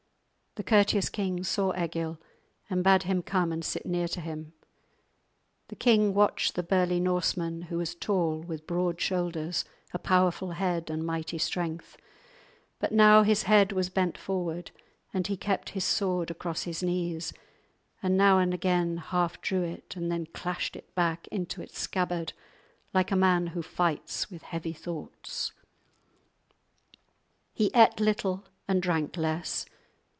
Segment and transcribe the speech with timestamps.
[0.55, 2.19] The courteous king saw Egil
[2.69, 4.51] and bade him come and sit near to him.
[5.69, 10.89] The king watched the burly Norseman, who was tall, with broad shoulders, a powerful head
[10.89, 11.95] and mighty strength;
[12.79, 14.71] but now his head was bent forward,
[15.13, 17.31] and he kept his sword across his knees,
[18.03, 22.33] and now and again half drew it and then clashed it back into its scabbard
[22.93, 25.53] like a man who fights with heavy thoughts.
[27.53, 29.65] He ate little and drank less.